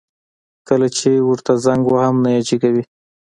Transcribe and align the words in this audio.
کله 0.67 0.87
چي 0.97 1.11
ورته 1.29 1.51
زنګ 1.65 1.83
وهم 1.89 2.15
نه 2.23 2.29
يي 2.35 2.41
جګوي 2.47 2.83